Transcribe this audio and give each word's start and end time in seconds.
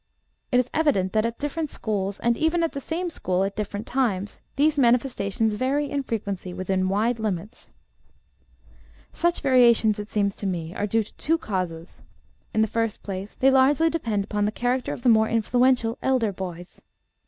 It 0.51 0.57
is 0.59 0.71
evident 0.73 1.13
that 1.13 1.27
at 1.27 1.37
different 1.37 1.69
schools, 1.69 2.19
and 2.21 2.35
even 2.35 2.63
at 2.63 2.71
the 2.71 2.79
same 2.81 3.11
school 3.11 3.43
at 3.43 3.55
different 3.55 3.85
times, 3.85 4.41
these 4.55 4.79
manifestations 4.79 5.53
vary 5.53 5.91
in 5.91 6.01
frequency 6.01 6.55
within 6.55 6.89
wide 6.89 7.19
limits. 7.19 7.69
Such 9.13 9.41
variations, 9.41 9.99
it 9.99 10.09
seems 10.09 10.35
to 10.37 10.47
me, 10.47 10.73
are 10.73 10.87
due 10.87 11.03
to 11.03 11.13
two 11.17 11.37
causes. 11.37 12.01
In 12.51 12.61
the 12.61 12.67
first 12.67 13.03
place, 13.03 13.35
they 13.35 13.51
largely 13.51 13.91
depend 13.91 14.23
upon 14.23 14.45
the 14.45 14.51
character 14.51 14.91
of 14.91 15.03
the 15.03 15.07
more 15.09 15.29
influential 15.29 15.99
elder 16.01 16.33
boys. 16.33 16.81